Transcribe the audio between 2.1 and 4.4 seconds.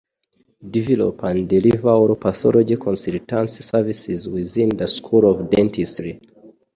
pathology consultancy services